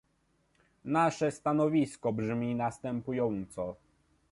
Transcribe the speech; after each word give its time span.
Nasze 0.85 1.31
stanowisko 1.31 2.13
brzmi 2.13 2.55
następująco 2.55 3.75